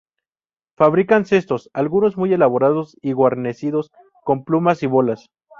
Fabricaban 0.77 1.25
cestos, 1.25 1.69
algunos 1.73 2.17
muy 2.17 2.33
elaborados 2.33 2.97
y 3.03 3.11
guarnecidos 3.11 3.91
con 4.23 4.43
plumas 4.43 4.81
y 4.81 4.87
bolas. 4.87 5.29